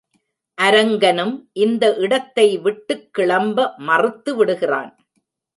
[0.57, 4.91] அரங்கனும் இந்த இடத்தை விட்டுக்கிளம்ப மறுத்து விடுகிறான்.